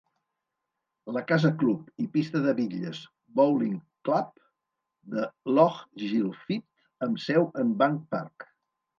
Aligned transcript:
La 1.15 1.21
casa 1.31 1.49
club 1.63 1.89
i 2.03 2.05
pista 2.13 2.39
de 2.45 2.53
bitlles 2.59 3.01
Bowling 3.39 3.75
Club 4.09 4.31
de 5.17 5.27
Lochgilphead 5.59 7.05
amb 7.09 7.21
seu 7.27 7.47
en 7.65 7.75
Bank 7.83 8.01
Park. 8.17 8.47